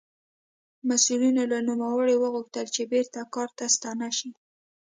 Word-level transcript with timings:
مسوولینو 0.87 1.43
له 1.51 1.59
نوموړي 1.69 2.15
وغوښتل 2.17 2.65
چې 2.75 2.81
بېرته 2.91 3.19
کار 3.35 3.49
ته 3.57 3.65
ستانه 3.75 4.09
شي. 4.17 4.29